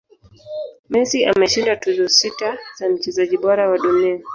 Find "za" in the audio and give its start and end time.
2.77-2.89